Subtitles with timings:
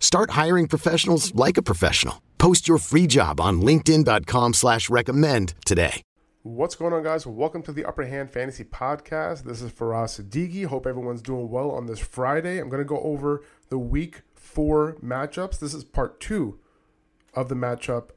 [0.00, 2.22] Start hiring professionals like a professional.
[2.38, 6.02] Post your free job on LinkedIn.com slash recommend today.
[6.42, 7.26] What's going on, guys?
[7.26, 9.42] Welcome to the Upper Hand Fantasy Podcast.
[9.42, 10.64] This is Faraz Siddiqi.
[10.64, 12.58] Hope everyone's doing well on this Friday.
[12.58, 15.58] I'm going to go over the week four matchups.
[15.58, 16.58] This is part two
[17.34, 18.10] of the matchup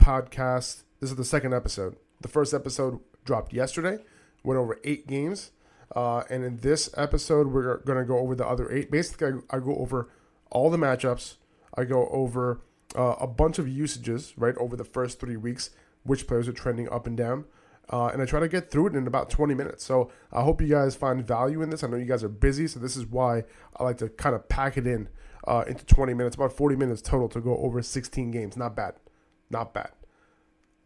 [0.00, 0.82] podcast.
[1.00, 1.96] This is the second episode.
[2.22, 3.98] The first episode dropped yesterday,
[4.42, 5.52] went over eight games.
[5.94, 8.90] Uh, and in this episode, we're going to go over the other eight.
[8.90, 10.08] Basically, I, I, go over
[10.50, 11.36] all the matchups.
[11.74, 12.60] I go over
[12.96, 15.70] uh, a bunch of usages, right, over the first three weeks,
[16.04, 17.44] which players are trending up and down.
[17.88, 19.84] Uh, and I try to get through it in about 20 minutes.
[19.84, 21.84] So I hope you guys find value in this.
[21.84, 23.44] I know you guys are busy, so this is why
[23.76, 25.08] I like to kind of pack it in
[25.46, 28.56] uh, into 20 minutes, about 40 minutes total to go over 16 games.
[28.56, 28.94] Not bad.
[29.50, 29.90] Not bad.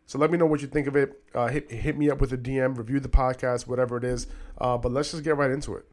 [0.05, 1.23] So let me know what you think of it.
[1.35, 4.27] Uh, hit, hit me up with a DM, review the podcast, whatever it is.
[4.59, 5.87] Uh, but let's just get right into it.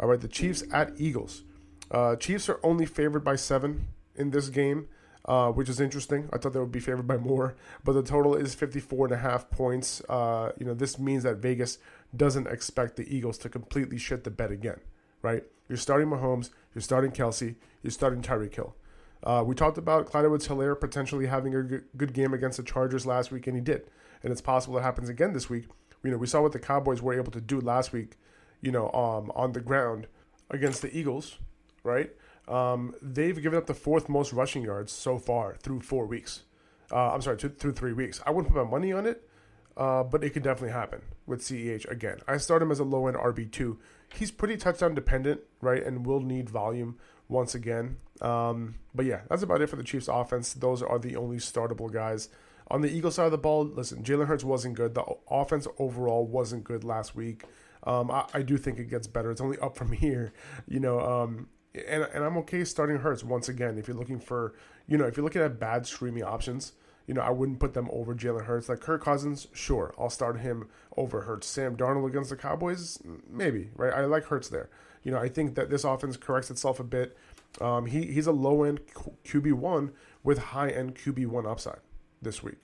[0.00, 1.42] All right, the Chiefs at Eagles.
[1.90, 4.88] Uh, Chiefs are only favored by seven in this game,
[5.24, 6.28] uh, which is interesting.
[6.32, 9.18] I thought they would be favored by more, but the total is 54 and a
[9.18, 10.00] half points.
[10.08, 11.78] Uh, you know, this means that Vegas
[12.16, 14.80] doesn't expect the Eagles to completely shit the bed again,
[15.22, 15.44] right?
[15.68, 18.74] You're starting Mahomes, you're starting Kelce, you're starting Tyreek Hill.
[19.22, 23.06] Uh, we talked about Clyde Edwards Helaire potentially having a good game against the Chargers
[23.06, 23.82] last week, and he did.
[24.22, 25.66] And it's possible it happens again this week.
[26.02, 28.16] You know, we saw what the Cowboys were able to do last week,
[28.62, 30.06] you know, um, on the ground
[30.50, 31.38] against the Eagles,
[31.82, 32.10] right?
[32.48, 36.42] Um, they've given up the fourth most rushing yards so far through four weeks.
[36.90, 38.20] Uh, I'm sorry, two, through three weeks.
[38.26, 39.28] I wouldn't put my money on it,
[39.76, 42.18] uh, but it could definitely happen with CEH again.
[42.26, 43.76] I start him as a low end RB2.
[44.14, 46.98] He's pretty touchdown dependent, right, and will need volume
[47.28, 47.98] once again.
[48.20, 50.52] Um, but yeah, that's about it for the Chiefs offense.
[50.52, 52.28] Those are the only startable guys.
[52.68, 54.94] On the Eagle side of the ball, listen, Jalen Hurts wasn't good.
[54.94, 57.44] The offense overall wasn't good last week.
[57.84, 59.30] Um, I, I, do think it gets better.
[59.30, 60.32] It's only up from here,
[60.68, 61.00] you know.
[61.00, 63.78] Um, and, and I'm okay starting Hurts once again.
[63.78, 64.54] If you're looking for,
[64.86, 66.72] you know, if you're looking at bad streaming options,
[67.06, 68.68] you know, I wouldn't put them over Jalen Hurts.
[68.68, 71.46] Like Kirk Cousins, sure, I'll start him over Hurts.
[71.46, 73.92] Sam Darnold against the Cowboys, maybe, right?
[73.92, 74.68] I like Hurts there.
[75.02, 77.16] You know, I think that this offense corrects itself a bit.
[77.60, 78.80] Um, he, he's a low end
[79.24, 79.90] QB1
[80.22, 81.80] with high end QB1 upside
[82.20, 82.58] this week.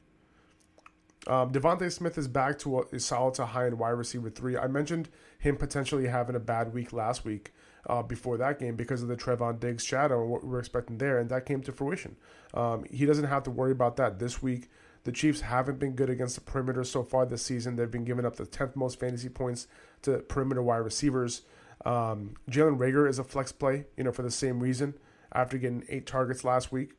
[1.27, 4.57] Um, DeVonta Smith is back to a, solid to high end wide receiver three.
[4.57, 7.53] I mentioned him potentially having a bad week last week
[7.89, 10.99] uh, before that game because of the Trevon Diggs shadow and what we were expecting
[10.99, 12.17] there, and that came to fruition.
[12.55, 14.71] Um, he doesn't have to worry about that this week.
[15.05, 17.77] The Chiefs haven't been good against the perimeter so far this season.
[17.77, 19.69] They've been giving up the 10th most fantasy points
[20.03, 21.43] to perimeter wide receivers.
[21.85, 24.95] Um, Jalen Reagor is a flex play, you know, for the same reason
[25.33, 26.95] after getting eight targets last week.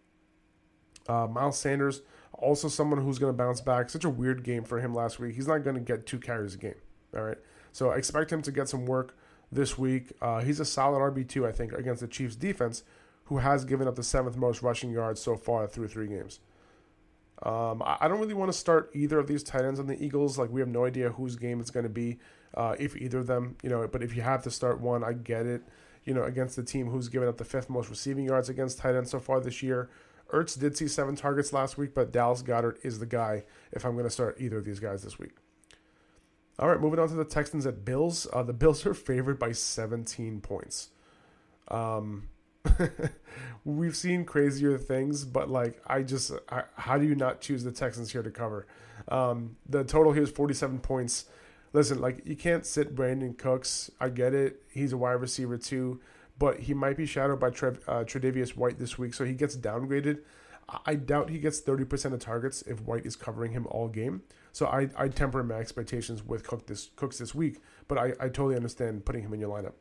[1.09, 2.01] Uh, Miles Sanders,
[2.37, 3.89] also someone who's going to bounce back.
[3.89, 5.35] Such a weird game for him last week.
[5.35, 6.75] He's not going to get two carries a game.
[7.15, 7.37] All right.
[7.71, 9.15] So I expect him to get some work
[9.51, 10.11] this week.
[10.21, 12.83] Uh, he's a solid RB2, I think, against the Chiefs defense,
[13.25, 16.39] who has given up the seventh most rushing yards so far through three games.
[17.43, 20.39] Um, I don't really want to start either of these tight ends on the Eagles.
[20.39, 22.17] Like we have no idea whose game it's going to be,
[22.55, 23.87] uh, if either of them, you know.
[23.87, 25.61] But if you have to start one, I get it.
[26.03, 28.95] You know, against the team who's given up the fifth most receiving yards against tight
[28.95, 29.89] ends so far this year.
[30.31, 33.93] Ertz did see seven targets last week, but Dallas Goedert is the guy if I'm
[33.93, 35.35] going to start either of these guys this week.
[36.59, 38.27] All right, moving on to the Texans at Bills.
[38.33, 40.89] Uh, the Bills are favored by 17 points.
[41.69, 42.29] Um,
[43.65, 47.71] we've seen crazier things, but like I just, I, how do you not choose the
[47.71, 48.65] Texans here to cover?
[49.07, 51.25] Um, the total here is 47 points.
[51.73, 53.91] Listen, like you can't sit Brandin Cooks.
[53.99, 54.63] I get it.
[54.69, 55.99] He's a wide receiver too,
[56.39, 59.55] but he might be shadowed by Trev, uh, Tre'Davious White this week, so he gets
[59.55, 60.19] downgraded.
[60.85, 64.23] I doubt he gets 30% of targets if White is covering him all game.
[64.51, 68.27] So I, I temper my expectations with Cook this Cooks this week, but I, I
[68.27, 69.73] totally understand putting him in your lineup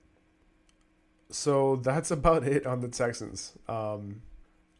[1.31, 3.53] so that's about it on the Texans.
[3.69, 4.23] Um,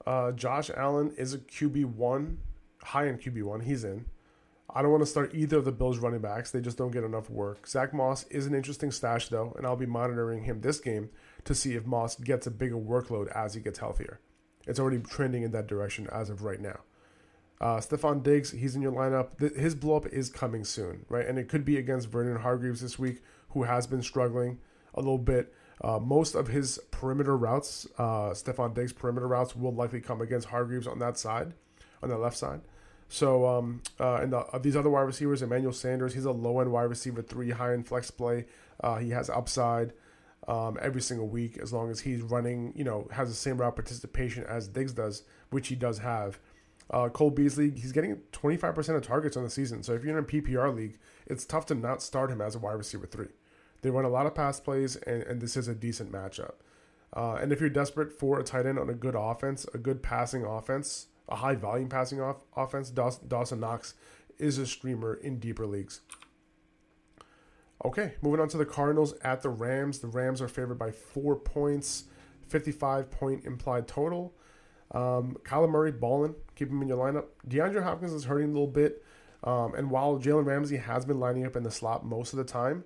[0.07, 2.39] uh, Josh Allen is a QB one
[2.83, 3.61] high end QB one.
[3.61, 4.07] He's in.
[4.73, 6.51] I don't want to start either of the Bills running backs.
[6.51, 7.67] They just don't get enough work.
[7.67, 11.09] Zach Moss is an interesting stash though, and I'll be monitoring him this game
[11.47, 14.21] to see if Moss gets a bigger workload as he gets healthier.
[14.67, 16.81] It's already trending in that direction as of right now.
[17.61, 19.41] Uh, Stefon Diggs, he's in your lineup.
[19.57, 21.27] His blow up is coming soon, right?
[21.27, 24.59] And it could be against Vernon Hargreaves this week, who has been struggling
[24.95, 25.55] a little bit.
[25.81, 30.49] Uh, most of his perimeter routes, uh, Stefon Diggs' perimeter routes, will likely come against
[30.49, 31.55] Hargreaves on that side,
[32.03, 32.61] on the left side.
[33.09, 36.61] So, um, uh, and the, uh, these other wide receivers, Emmanuel Sanders, he's a low
[36.61, 38.47] end wide receiver, three high end flex play.
[38.81, 39.93] Uh, he has upside
[40.49, 43.75] um, every single week as long as he's running, you know, has the same route
[43.75, 46.39] participation as Diggs does, which he does have.
[46.89, 49.83] Uh, Cole Beasley, he's getting 25% of targets on the season.
[49.83, 52.61] So if you're in a PPR league, it's tough to not start him as a
[52.61, 53.29] wide receiver three.
[53.83, 56.55] They run a lot of pass plays, and, and this is a decent matchup.
[57.13, 60.03] Uh, and if you're desperate for a tight end on a good offense, a good
[60.03, 63.95] passing offense, a high volume passing off offense, Dawson, Dawson Knox
[64.39, 66.03] is a streamer in deeper leagues.
[67.85, 69.99] Okay, moving on to the Cardinals at the Rams.
[69.99, 72.05] The Rams are favored by four points,
[72.49, 74.35] 55 point implied total.
[74.93, 77.27] Um, Kyler Murray balling, keep him in your lineup.
[77.49, 79.05] DeAndre Hopkins is hurting a little bit.
[79.45, 82.45] Um, and while Jalen Ramsey has been lining up in the slot most of the
[82.45, 82.85] time,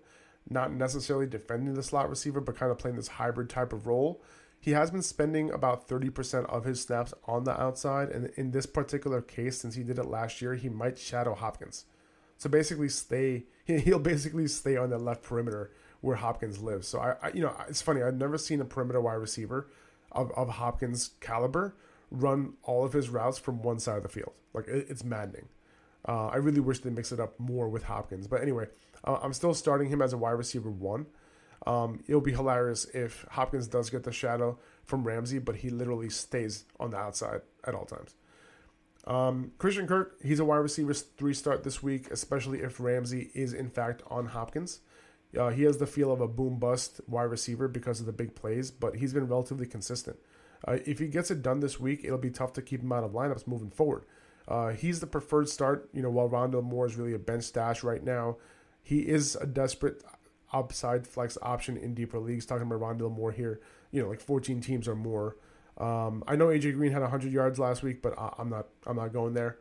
[0.48, 4.22] not necessarily defending the slot receiver, but kind of playing this hybrid type of role,
[4.58, 8.10] he has been spending about 30% of his snaps on the outside.
[8.10, 11.86] And in this particular case, since he did it last year, he might shadow Hopkins.
[12.40, 13.44] So basically, stay.
[13.66, 15.70] He'll basically stay on the left perimeter
[16.00, 16.88] where Hopkins lives.
[16.88, 18.02] So I, I you know, it's funny.
[18.02, 19.68] I've never seen a perimeter wide receiver
[20.10, 21.76] of, of Hopkins caliber
[22.10, 24.32] run all of his routes from one side of the field.
[24.54, 25.48] Like it, it's maddening.
[26.08, 28.26] Uh, I really wish they mix it up more with Hopkins.
[28.26, 28.68] But anyway,
[29.04, 31.06] uh, I'm still starting him as a wide receiver one.
[31.66, 36.08] Um, it'll be hilarious if Hopkins does get the shadow from Ramsey, but he literally
[36.08, 38.14] stays on the outside at all times.
[39.06, 43.52] Um, Christian Kirk, he's a wide receiver three start this week, especially if Ramsey is
[43.52, 44.80] in fact on Hopkins.
[45.38, 48.34] Uh, he has the feel of a boom bust wide receiver because of the big
[48.34, 50.18] plays, but he's been relatively consistent.
[50.66, 53.04] Uh, if he gets it done this week, it'll be tough to keep him out
[53.04, 54.04] of lineups moving forward.
[54.48, 57.82] Uh, he's the preferred start, you know, while Rondale Moore is really a bench stash
[57.84, 58.36] right now.
[58.82, 60.02] He is a desperate
[60.52, 62.44] upside flex option in deeper leagues.
[62.44, 63.60] Talking about Rondale Moore here,
[63.92, 65.36] you know, like 14 teams or more.
[65.80, 68.96] Um, I know AJ Green had 100 yards last week, but I, am not I'm
[68.96, 69.56] not going there.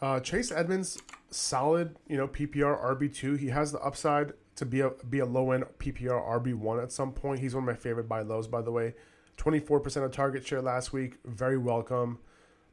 [0.00, 0.98] Uh, Chase Edmonds,
[1.30, 3.34] solid, you know, PPR RB two.
[3.34, 6.92] He has the upside to be a be a low end PPR RB one at
[6.92, 7.40] some point.
[7.40, 8.94] He's one of my favorite buy lows, by the way.
[9.36, 12.18] 24% of target share last week, very welcome.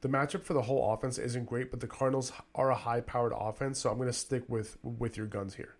[0.02, 3.34] The matchup for the whole offense isn't great, but the Cardinals are a high powered
[3.36, 5.76] offense, so I'm going to stick with with your guns here.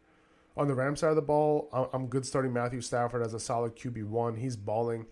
[0.58, 3.76] On the Rams side of the ball, I'm good starting Matthew Stafford as a solid
[3.76, 4.38] QB1.
[4.38, 5.06] He's balling.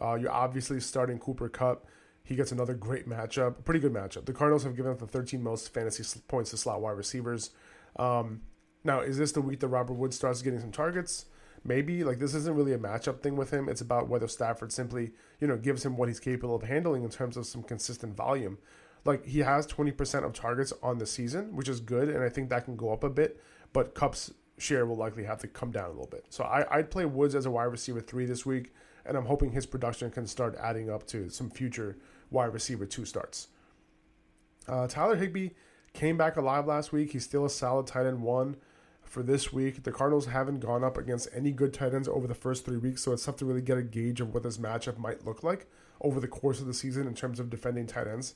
[0.00, 1.86] Uh, you're obviously starting Cooper Kupp.
[2.22, 4.24] He gets another great matchup, pretty good matchup.
[4.24, 7.50] The Cardinals have given up the 13 most fantasy points to slot wide receivers.
[7.96, 8.42] Um,
[8.84, 11.26] now, is this the week that Robert Woods starts getting some targets?
[11.64, 12.04] Maybe.
[12.04, 13.68] Like, this isn't really a matchup thing with him.
[13.68, 17.10] It's about whether Stafford simply, you know, gives him what he's capable of handling in
[17.10, 18.58] terms of some consistent volume.
[19.04, 22.48] Like, he has 20% of targets on the season, which is good, and I think
[22.50, 23.40] that can go up a bit.
[23.72, 26.26] But Kupp's share will likely have to come down a little bit.
[26.28, 28.72] So I, I'd play Woods as a wide receiver three this week,
[29.04, 31.96] and I'm hoping his production can start adding up to some future
[32.30, 33.48] wide receiver two starts.
[34.68, 35.50] Uh, Tyler Higbee
[35.92, 37.12] came back alive last week.
[37.12, 38.56] He's still a solid tight end one
[39.02, 39.82] for this week.
[39.82, 43.02] The Cardinals haven't gone up against any good tight ends over the first three weeks,
[43.02, 45.66] so it's tough to really get a gauge of what this matchup might look like
[46.00, 48.34] over the course of the season in terms of defending tight ends.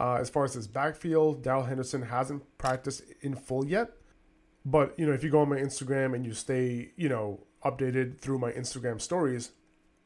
[0.00, 3.92] Uh, as far as his backfield, Darrell Henderson hasn't practiced in full yet,
[4.64, 8.18] but you know, if you go on my Instagram and you stay, you know, updated
[8.18, 9.52] through my Instagram stories,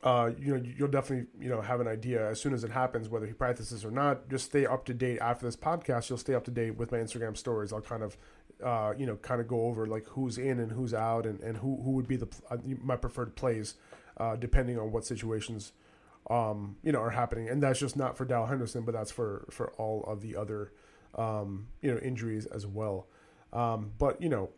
[0.02, 3.08] uh, you know, you'll definitely, you know, have an idea as soon as it happens
[3.08, 4.28] whether he practices or not.
[4.28, 6.08] Just stay up to date after this podcast.
[6.08, 7.72] You'll stay up to date with my Instagram stories.
[7.72, 8.16] I'll kind of,
[8.64, 11.56] uh, you know, kind of go over like who's in and who's out, and, and
[11.56, 13.74] who who would be the uh, my preferred plays,
[14.18, 15.72] uh, depending on what situations,
[16.30, 17.48] um, you know, are happening.
[17.48, 20.72] And that's just not for Dal Henderson, but that's for for all of the other,
[21.16, 23.08] um, you know, injuries as well.
[23.52, 24.50] Um, but you know,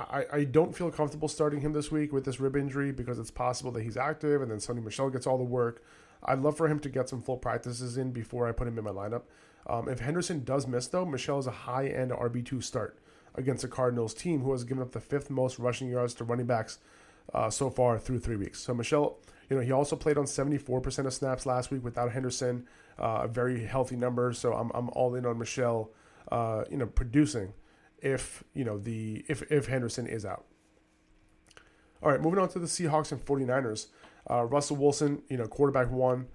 [0.00, 3.30] I, I don't feel comfortable starting him this week with this rib injury because it's
[3.30, 5.82] possible that he's active and then Sony Michel gets all the work.
[6.24, 8.84] I'd love for him to get some full practices in before I put him in
[8.84, 9.22] my lineup.
[9.66, 12.98] Um, if Henderson does miss, though, Michel is a high end RB2 start
[13.34, 16.46] against the Cardinals team who has given up the fifth most rushing yards to running
[16.46, 16.78] backs
[17.34, 18.60] uh, so far through three weeks.
[18.60, 19.18] So Michel,
[19.48, 22.66] you know, he also played on 74% of snaps last week without Henderson,
[22.98, 24.32] uh, a very healthy number.
[24.32, 25.90] So I'm, I'm all in on Michel,
[26.30, 27.52] uh, you know, producing
[28.02, 30.44] if you know the if if Henderson is out.
[32.02, 33.86] All right, moving on to the Seahawks and 49ers.
[34.28, 36.26] Uh, Russell Wilson, you know, quarterback one.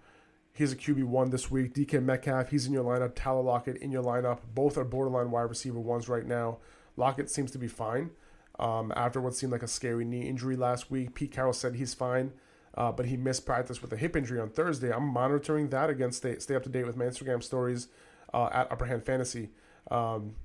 [0.53, 1.73] He's a QB one this week.
[1.73, 3.13] DK Metcalf, he's in your lineup.
[3.15, 4.39] Tyler Lockett in your lineup.
[4.55, 6.59] Both are borderline wide receiver ones right now.
[6.95, 8.11] Lockett seems to be fine
[8.59, 11.13] um, after what seemed like a scary knee injury last week.
[11.13, 12.31] Pete Carroll said he's fine,
[12.75, 14.91] uh, but he missed practice with a hip injury on Thursday.
[14.91, 16.11] I'm monitoring that again.
[16.11, 17.89] Stay, stay up to date with my Instagram stories
[18.33, 19.49] uh, at Upper Hand Fantasy.
[19.91, 20.35] Um,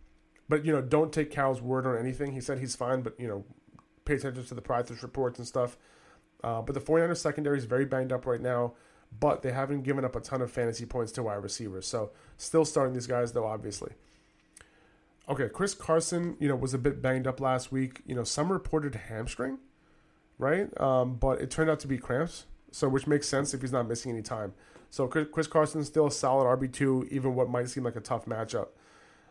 [0.53, 2.33] but you know, don't take Cal's word on anything.
[2.33, 3.45] He said he's fine, but you know,
[4.05, 5.79] pay attention to the practice reports and stuff.
[6.45, 8.75] Uh, but the 49ers secondary is very banged up right now
[9.19, 11.87] but they haven't given up a ton of fantasy points to wide receivers.
[11.87, 13.93] So still starting these guys though, obviously.
[15.29, 18.01] Okay, Chris Carson, you know, was a bit banged up last week.
[18.07, 19.59] You know, some reported hamstring,
[20.39, 20.69] right?
[20.81, 23.87] Um, but it turned out to be cramps, so which makes sense if he's not
[23.87, 24.55] missing any time.
[24.91, 28.27] So Chris Carson still a solid RB two, even what might seem like a tough
[28.27, 28.69] matchup.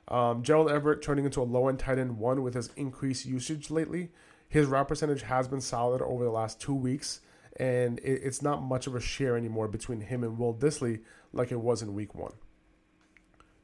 [0.07, 3.69] Um, Gerald Everett turning into a low end tight end one with his increased usage
[3.69, 4.11] lately.
[4.49, 7.21] His route percentage has been solid over the last two weeks
[7.57, 11.01] and it, it's not much of a share anymore between him and Will Dissly
[11.33, 12.33] like it was in week one.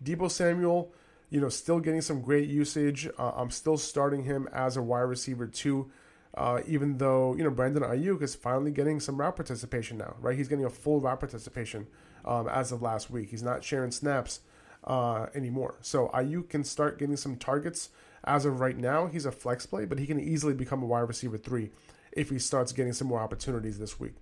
[0.04, 0.94] Deebo Samuel,
[1.30, 3.10] you know, still getting some great usage.
[3.18, 5.92] Uh, I'm still starting him as a wide receiver too,
[6.36, 10.38] uh, even though you know Brandon Aiyuk is finally getting some route participation now, right?
[10.38, 11.88] He's getting a full route participation
[12.24, 13.30] um, as of last week.
[13.30, 14.42] He's not sharing snaps
[14.88, 17.90] uh, anymore, so Aiyuk can start getting some targets.
[18.24, 21.02] As of right now, he's a flex play, but he can easily become a wide
[21.02, 21.70] receiver three
[22.14, 24.16] if he starts getting some more opportunities this week.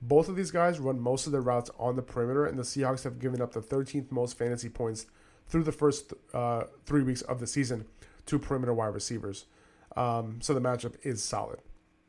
[0.00, 3.04] Both of these guys run most of their routes on the perimeter, and the Seahawks
[3.04, 5.06] have given up the 13th most fantasy points
[5.48, 7.84] through the first uh, three weeks of the season
[8.26, 9.46] to perimeter wide receivers.
[9.96, 11.58] Um, so the matchup is solid.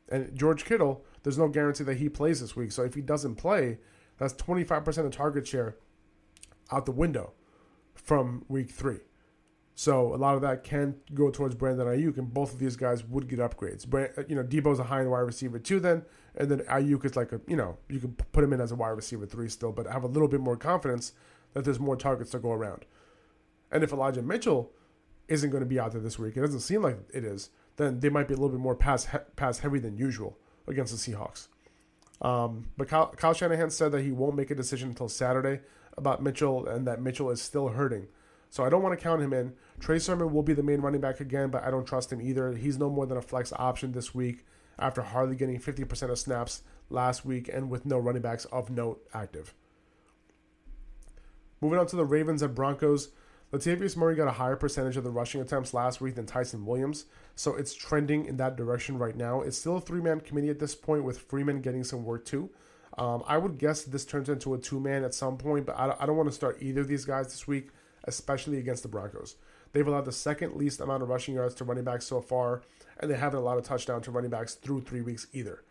[0.08, 2.72] And George Kittle, there's no guarantee that he plays this week.
[2.72, 3.78] So if he doesn't play,
[4.18, 5.76] that's 25% of target share
[6.70, 7.32] out the window
[8.02, 8.98] from week three.
[9.74, 13.04] So a lot of that can go towards Brandon Aiyuk, and both of these guys
[13.04, 13.86] would get upgrades.
[13.86, 16.02] Brand, uh, you know, Deebo's a high end wide receiver too, then,
[16.36, 18.76] and then Aiyuk is like a, you know, you can put him in as a
[18.76, 21.12] wide receiver three still, but have a little bit more confidence
[21.54, 22.84] that there's more targets to go around.
[23.70, 24.70] And if Elijah Mitchell
[25.28, 28.00] isn't going to be out there this week, it doesn't seem like it is, then
[28.00, 31.12] they might be a little bit more pass he- pass heavy than usual against the
[31.12, 31.48] Seahawks.
[32.20, 35.60] Um, but Kyle, Kyle Shanahan said that he won't make a decision until Saturday
[35.96, 38.08] about Mitchell, and that Mitchell is still hurting.
[38.50, 39.54] So I don't want to count him in.
[39.80, 42.52] Trey Sermon will be the main running back again, but I don't trust him either.
[42.52, 44.44] He's no more than a flex option this week
[44.78, 49.02] after hardly getting 50% of snaps last week and with no running backs of note
[49.14, 49.54] active.
[51.60, 53.10] Moving on to the Ravens and Broncos.
[53.52, 57.04] Latavius Murray got a higher percentage of the rushing attempts last week than Ty'Son Williams,
[57.36, 59.42] so it's trending in that direction right now.
[59.42, 62.50] It's still a three man committee at this point, with Freeman getting some work too.
[62.98, 65.96] Um, I would guess this turns into a two man at some point, but I,
[66.00, 67.70] I don't want to start either of these guys this week
[68.04, 69.36] especially against the Broncos.
[69.72, 72.62] They've allowed the second least amount of rushing yards to running backs so far,
[72.98, 75.62] and they haven't allowed a touchdown to running backs through three weeks either.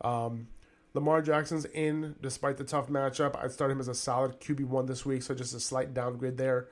[0.00, 0.48] Um,
[0.94, 3.42] Lamar Jackson's in despite the tough matchup.
[3.42, 6.68] I'd start him as a solid QB1 this week, so just a slight downgrade there.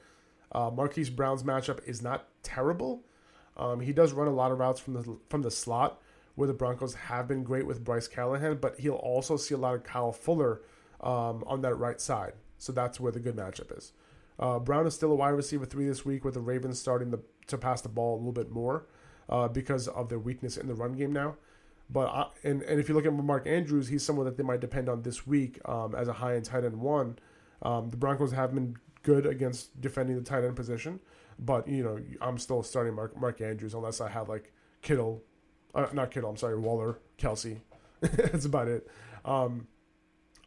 [0.53, 3.03] Uh, Marquise Brown's matchup is not terrible.
[3.57, 6.01] Um, he does run a lot of routes from the from the slot,
[6.41, 9.75] where the Broncos have been great with Bryce Callahan, but he'll also see a lot
[9.75, 10.63] of Kyle Fuller
[11.03, 12.33] um, on that right side.
[12.57, 13.93] So that's where the good matchup is.
[14.39, 17.21] Uh, Brown is still a wide receiver three this week, with the Ravens starting to,
[17.49, 18.87] to pass the ball a little bit more
[19.29, 21.37] uh, because of their weakness in the run game now.
[21.91, 24.61] But I, and and if you look at Mark Andrews, he's someone that they might
[24.61, 27.19] depend on this week um, as a high end tight end one.
[27.61, 31.01] Um, the Broncos have been good against defending the tight end position,
[31.39, 35.23] but you know I'm still starting Mark Mark Andrews unless I have like Kittle,
[35.75, 36.31] uh, not Kittle.
[36.31, 37.61] I'm sorry, Waller, Kelce.
[38.01, 38.89] That's about it.
[39.25, 39.67] Um,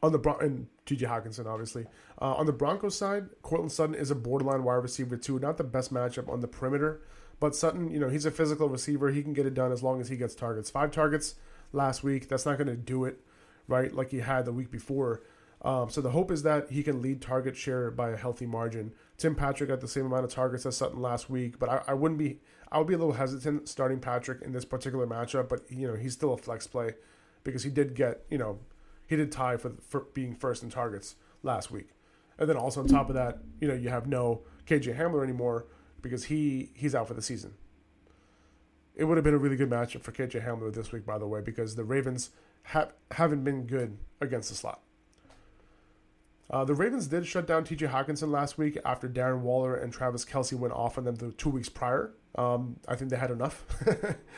[0.02, 1.06] on the Bron- and T.J.
[1.06, 1.86] Hockenson, obviously.
[2.22, 5.40] Uh, on the Broncos side, Courtland Sutton is a borderline wide receiver too.
[5.40, 7.02] Not the best matchup on the perimeter,
[7.40, 9.12] but Sutton, you know, he's a physical receiver.
[9.12, 10.70] He can get it done as long as he gets targets.
[10.70, 11.36] Five targets
[11.72, 12.28] last week.
[12.28, 13.22] That's not going to do it,
[13.68, 13.94] right?
[13.94, 15.24] Like he had the week before.
[15.62, 18.92] Um, so the hope is that he can lead target share by a healthy margin.
[19.18, 21.94] Tim Patrick got the same amount of targets as Sutton last week, but I, I
[21.94, 22.40] wouldn't be.
[22.74, 25.96] I would be a little hesitant starting Patrick in this particular matchup, but you know
[25.96, 26.96] he's still a flex play
[27.44, 28.60] because he did get you know
[29.08, 31.90] he did tie for, for being first in targets last week.
[32.38, 35.68] And then also on top of that, you know, you have no KJ Hamler anymore
[36.02, 37.54] because he he's out for the season.
[38.96, 41.28] It would have been a really good matchup for KJ Hamler this week, by the
[41.28, 42.32] way, because the Ravens
[42.64, 44.82] ha- haven't been good against the slot.
[46.50, 50.26] Uh, the Ravens did shut down TJ Hockenson last week after Darren Waller and Travis
[50.26, 52.14] Kelce went off on them the two weeks prior.
[52.36, 53.64] Um, I think they had enough,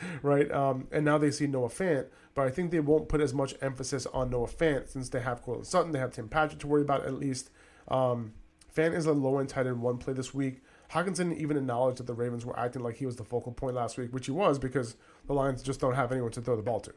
[0.22, 0.50] right?
[0.52, 3.54] Um, and now they see Noah Fant, but I think they won't put as much
[3.62, 6.82] emphasis on Noah Fant since they have Courtland Sutton, they have Tim Patrick to worry
[6.82, 7.50] about at least.
[7.88, 8.34] Um,
[8.74, 10.60] Fant is a low end tight end one play this week.
[10.92, 13.96] Hockenson even acknowledged that the Ravens were acting like he was the focal point last
[13.96, 16.80] week, which he was because the Lions just don't have anyone to throw the ball
[16.80, 16.92] to,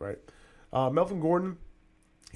[0.00, 0.18] right?
[0.72, 1.56] Uh, Melvin Gordon,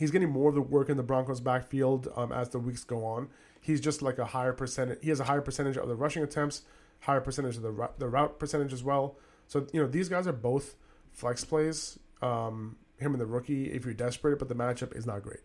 [0.00, 3.04] He's getting more of the work in the Broncos' backfield um, as the weeks go
[3.04, 3.28] on.
[3.60, 4.98] He's just like a higher percentage.
[5.02, 6.62] He has a higher percentage of the rushing attempts,
[7.00, 9.16] higher percentage of the the route percentage as well.
[9.46, 10.76] So you know these guys are both
[11.12, 11.98] flex plays.
[12.22, 15.40] Um, him and the rookie, if you're desperate, but the matchup is not great.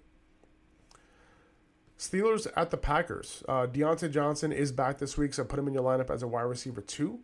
[1.98, 3.44] Steelers at the Packers.
[3.48, 6.28] Uh, Diontae Johnson is back this week, so put him in your lineup as a
[6.28, 7.20] wide receiver two.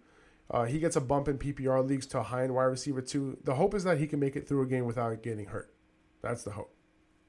[0.49, 3.37] Uh, he gets a bump in PPR leagues to a high end wide receiver two.
[3.43, 5.73] The hope is that he can make it through a game without getting hurt.
[6.21, 6.73] That's the hope.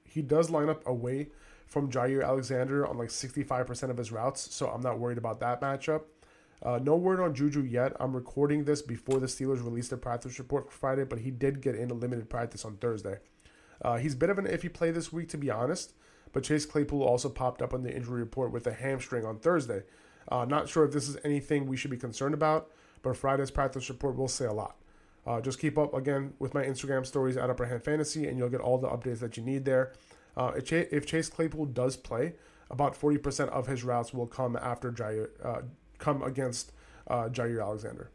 [0.04, 1.28] He does line up away
[1.66, 5.61] from Jaire Alexander on like 65% of his routes, so I'm not worried about that
[5.61, 6.02] matchup.
[6.62, 7.92] Uh, no word on Juju yet.
[7.99, 11.61] I'm recording this before the Steelers released their practice report for Friday, but he did
[11.61, 13.19] get in a limited practice on Thursday.
[13.85, 15.92] Uh, he's a bit of an iffy play this week, to be honest,
[16.33, 19.83] but Chase Claypool also popped up on the injury report with a hamstring on Thursday.
[20.28, 22.71] Uh, not sure if this is anything we should be concerned about,
[23.02, 24.76] but Friday's practice report will say a lot.
[25.26, 28.49] Uh, just keep up again with my Instagram stories at Upper Hand Fantasy, and you'll
[28.49, 29.92] get all the updates that you need there.
[30.37, 32.35] Uh, if Chase Claypool does play,
[32.71, 35.62] about 40% of his routes will come after Jaire, uh,
[36.02, 36.73] come against
[37.06, 38.11] uh, Jaire Alexander.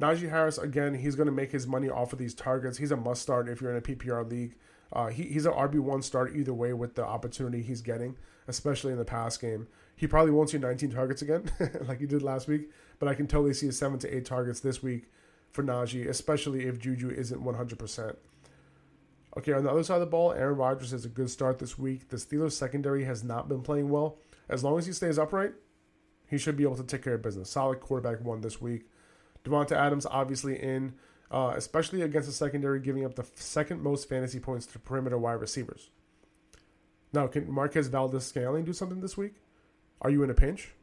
[0.00, 2.78] Najee Harris, again, he's going to make his money off of these targets.
[2.78, 4.54] He's a must start if you're in a PPR league.
[4.92, 8.16] Uh, he, he's an RB1 start either way with the opportunity he's getting,
[8.46, 9.66] especially in the pass game.
[9.96, 11.50] He probably won't see 19 targets again
[11.88, 14.82] like he did last week, but I can totally see 7 to 8 targets this
[14.82, 15.10] week
[15.50, 18.16] for Najee, especially if Juju isn't 100%.
[19.36, 21.76] Okay, on the other side of the ball, Aaron Rodgers has a good start this
[21.76, 22.08] week.
[22.08, 24.18] The Steelers' secondary has not been playing well.
[24.48, 25.52] As long as he stays upright,
[26.28, 27.50] he should be able to take care of business.
[27.50, 28.86] Solid quarterback one this week.
[29.44, 30.94] Davante Adams obviously in,
[31.30, 35.40] uh, especially against the secondary, giving up the second most fantasy points to perimeter wide
[35.40, 35.90] receivers.
[37.12, 39.36] Now, can Marquez Valdes-Scantling do something this week?
[40.02, 40.74] Are you in a pinch?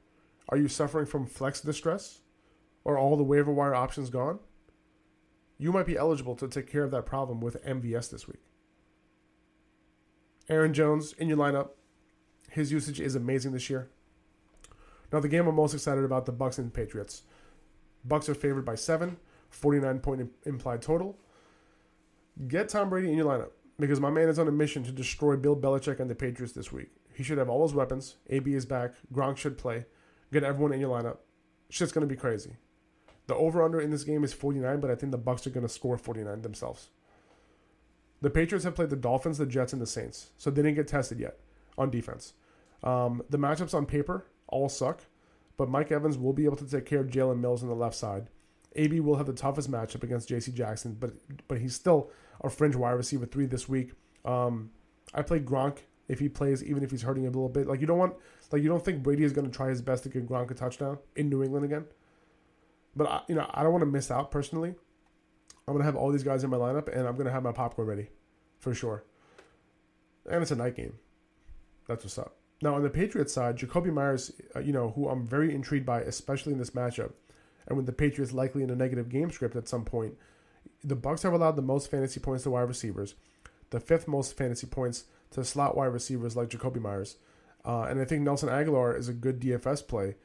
[0.50, 2.22] Are you suffering from flex distress?
[2.86, 4.40] Are all the waiver wire options gone?
[5.58, 8.42] You might be eligible to take care of that problem with MVS this week.
[10.50, 11.70] Aaron Jones in your lineup.
[12.52, 13.90] His usage is amazing this year.
[15.12, 17.24] Now the game I'm most excited about the Bucs and Patriots.
[18.08, 19.18] Bucs are favored by 7,
[19.50, 21.18] 49 point implied total.
[22.48, 25.36] Get Tom Brady in your lineup because my man is on a mission to destroy
[25.38, 26.90] Bill Belichick and the Patriots this week.
[27.14, 28.18] He should have all his weapons.
[28.30, 28.94] AB is back.
[29.14, 29.86] Gronk should play.
[30.34, 31.18] Get everyone in your lineup.
[31.70, 32.58] Shit's gonna be crazy.
[33.28, 35.70] The over under in this game is 49, but I think the Bucs are gonna
[35.70, 36.90] score 49 themselves.
[38.22, 40.88] The Patriots have played the Dolphins, the Jets, and the Saints, so they didn't get
[40.88, 41.40] tested yet
[41.78, 42.34] on defense.
[42.84, 44.26] Um, the matchups on paper
[44.56, 45.02] all suck,
[45.58, 47.96] but Mike Evans will be able to take care of Jalen Mills on the left
[47.96, 48.30] side.
[48.76, 50.52] AB will have the toughest matchup against J.C.
[50.52, 51.14] Jackson, but
[51.48, 52.10] but he's still
[52.42, 53.94] a fringe wide receiver three this week.
[54.24, 54.72] Um,
[55.14, 57.68] I play Gronk if he plays, even if he's hurting a little bit.
[57.68, 58.16] Like you don't want,
[58.52, 60.54] like you don't think Brady is going to try his best to get Gronk a
[60.54, 61.86] touchdown in New England again.
[62.96, 64.74] But I, you know, I don't want to miss out personally.
[65.68, 67.88] I'm gonna have all these guys in my lineup, and I'm gonna have my popcorn
[67.88, 68.10] ready,
[68.60, 69.04] for sure.
[70.30, 70.94] And it's a night game.
[71.88, 72.36] That's what's up.
[72.66, 76.02] Now on the Patriots side, Jakobi Meyers, uh, you know, who I'm very intrigued by,
[76.02, 77.12] especially in this matchup,
[77.68, 80.16] and with the Patriots likely in a negative game script at some point,
[80.84, 83.14] the Bucs have allowed the most fantasy points to wide receivers,
[83.70, 87.18] the fifth most fantasy points to slot wide receivers like Jakobi Meyers,
[87.66, 90.16] uh, and I think Nelson Agholor is a good DFS play.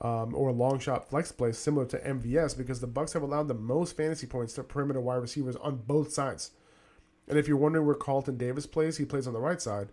[0.00, 3.48] Um, or a long shot flex play similar to MVS because the Bucs have allowed
[3.48, 6.52] the most fantasy points to perimeter wide receivers on both sides.
[7.26, 9.88] And if you're wondering where Carlton Davis plays, he plays on the right side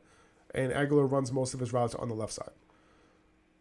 [0.55, 2.51] and Agholor runs most of his routes on the left side.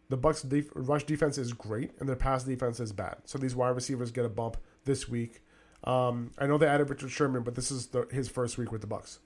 [0.09, 3.17] The Bucs' def- rush defense is great, and their pass defense is bad.
[3.25, 5.41] So these wide receivers get a bump this week.
[5.83, 8.81] Um, I know they added Richard Sherman, but this is the, his first week with
[8.81, 9.19] the Bucs,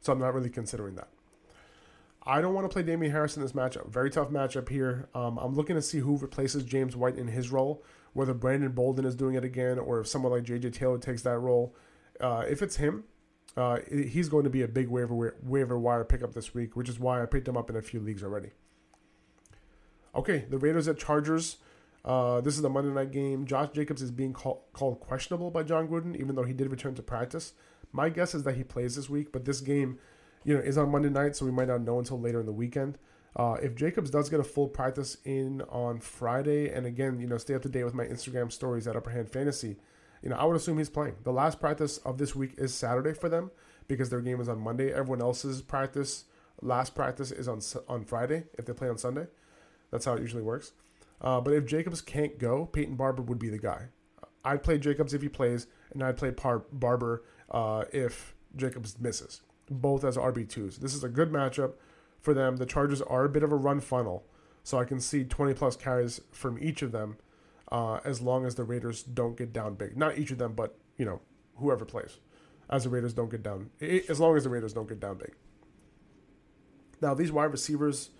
[0.00, 1.08] so I'm not really considering that.
[2.24, 3.88] I don't want to play Damien Harris in this matchup.
[3.88, 5.08] Very tough matchup here.
[5.14, 9.06] Um, I'm looking to see who replaces James White in his role, whether Brandon Bolden
[9.06, 11.74] is doing it again, or if someone like JJ Taylor takes that role.
[12.20, 13.04] Uh, if it's him,
[13.56, 17.00] uh, he's going to be a big waiver waiver wire pickup this week, which is
[17.00, 18.50] why I picked him up in a few leagues already.
[20.14, 21.56] Okay, the Raiders at Chargers.
[22.04, 23.44] Uh, this is the Monday night game.
[23.46, 26.94] Josh Jacobs is being call, called questionable by Jon Gruden, even though he did return
[26.94, 27.52] to practice.
[27.92, 29.98] My guess is that he plays this week, but this game,
[30.44, 32.52] you know, is on Monday night, so we might not know until later in the
[32.52, 32.98] weekend.
[33.36, 37.38] Uh, if Jacobs does get a full practice in on Friday, and again, you know,
[37.38, 39.76] stay up to date with my Instagram stories at Upper Hand Fantasy
[40.22, 41.16] you know, I would assume he's playing.
[41.24, 43.50] The last practice of this week is Saturday for them
[43.86, 44.92] because their game is on Monday.
[44.92, 46.24] Everyone else's practice,
[46.60, 49.26] last practice, is on on Friday if they play on Sunday.
[49.90, 50.72] That's how it usually works.
[51.20, 53.86] Uh, but if Jacobs can't go, Peyton Barber would be the guy.
[54.44, 59.40] I'd play Jacobs if he plays, and I'd play Par- Barber uh, if Jacobs misses,
[59.70, 60.76] both as RB2s.
[60.76, 61.72] This is a good matchup
[62.20, 62.56] for them.
[62.56, 64.24] The Chargers are a bit of a run funnel,
[64.62, 67.16] so I can see 20 plus carries from each of them
[67.70, 69.96] uh, as long as the Raiders don't get down big.
[69.96, 71.20] Not each of them, but you know
[71.56, 72.18] whoever plays.
[72.70, 73.70] as the Raiders don't get down.
[73.80, 75.34] As long as the Raiders don't get down big.
[77.00, 78.10] Now these wide receivers,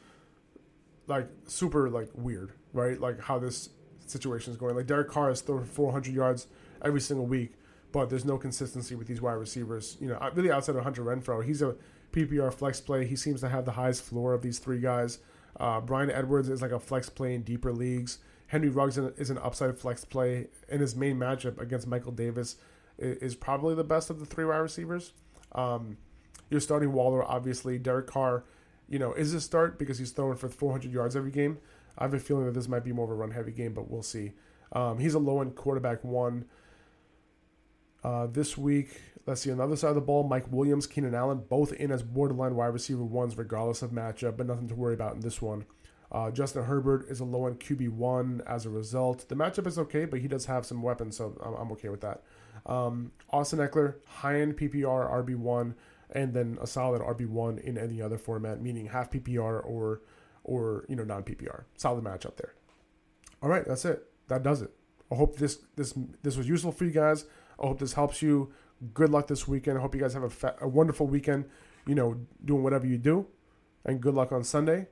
[1.07, 3.01] like super like weird, right?
[3.01, 3.71] Like how this
[4.07, 4.75] situation is going.
[4.77, 6.47] Like Derek Carr is throwing 400 yards
[6.83, 7.55] every single week,
[7.93, 9.97] but there's no consistency with these wide receivers.
[10.01, 11.77] You know, really outside of Hunter Renfrow, he's a
[12.13, 13.07] PPR flex play.
[13.07, 15.19] He seems to have the highest floor of these three guys.
[15.59, 18.19] Uh, Bryan Edwards is like a flex play in deeper leagues.
[18.49, 22.57] Henry Ruggs is an upside flex play, and his main matchup against Michael Davis
[22.99, 25.13] is probably the best of the three wide receivers.
[25.53, 25.99] Um,
[26.51, 27.79] you're starting Waller, obviously.
[27.79, 28.45] Derek Carr,
[28.89, 31.59] you know, is a start because he's throwing for 400 yards every game.
[31.99, 33.91] I have a feeling that this might be more of a run heavy game, but
[33.91, 34.33] we'll see.
[34.73, 36.47] Um, he's a low end quarterback one.
[38.03, 41.15] Uh, this week, let's see, on the other side of the ball, Mike Williams, Keenan
[41.15, 44.95] Allen, both in as borderline wide receiver ones, regardless of matchup, but nothing to worry
[44.95, 45.67] about in this one.
[46.11, 49.29] Uh, Justin Herbert is a low end QB1 as a result.
[49.29, 52.01] The matchup is okay, but he does have some weapons, so I'm, I'm okay with
[52.01, 52.23] that.
[52.67, 55.75] Um, Austin Ekeler, high end PPR RB1,
[56.13, 60.03] and then a solid RB1 in any other format, meaning half PPR or
[60.45, 61.65] or you know non PPR.
[61.77, 62.55] Solid matchup there.
[63.43, 64.05] All right, that's it.
[64.29, 64.71] That does it.
[65.13, 67.27] I hope this this this was useful for you guys.
[67.63, 68.53] I hope this helps you.
[68.95, 69.79] Good luck this weekend.
[69.79, 71.47] I hope you guys have a, fa- a wonderful weekend.
[71.87, 73.27] You know, doing whatever you do,
[73.85, 74.89] and good luck on Sunday.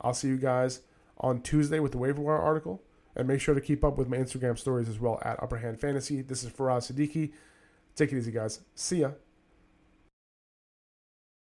[0.00, 0.80] I'll see you guys
[1.18, 2.82] on Tuesday with the waiver wire article.
[3.16, 5.80] And make sure to keep up with my Instagram stories as well at Upper Hand
[5.80, 6.22] Fantasy.
[6.22, 7.32] This is Faraz Siddiqi.
[7.96, 8.60] Take it easy, guys.
[8.76, 9.10] See ya.